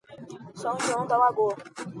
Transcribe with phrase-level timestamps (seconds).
[0.55, 1.55] São João da Lagoa